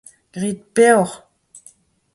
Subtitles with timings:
[0.33, 1.15] grit peoc'h.